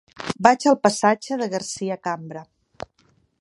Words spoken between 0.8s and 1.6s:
passatge de